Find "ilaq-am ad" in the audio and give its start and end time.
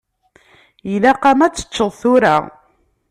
0.93-1.53